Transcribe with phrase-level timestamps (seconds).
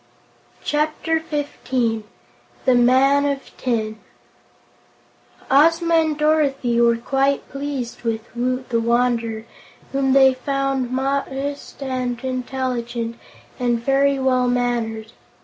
[0.63, 2.05] Chapter Fifteen
[2.65, 3.99] The Man of Tin
[5.51, 9.45] Ozma and Dorothy were quite pleased with Woot the Wanderer,
[9.91, 13.19] whom they found modest and intelligent
[13.59, 15.11] and very well mannered.